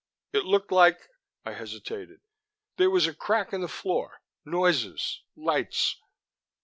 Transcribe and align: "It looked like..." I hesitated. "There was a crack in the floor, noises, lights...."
"It 0.33 0.45
looked 0.45 0.71
like..." 0.71 1.09
I 1.45 1.53
hesitated. 1.53 2.21
"There 2.77 2.89
was 2.89 3.05
a 3.05 3.13
crack 3.13 3.53
in 3.53 3.61
the 3.61 3.67
floor, 3.67 4.19
noises, 4.43 5.21
lights...." 5.35 5.95